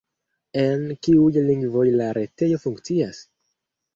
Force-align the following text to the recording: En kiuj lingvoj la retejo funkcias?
En 0.61 0.85
kiuj 1.07 1.43
lingvoj 1.49 1.85
la 1.99 2.09
retejo 2.19 2.61
funkcias? 2.65 3.21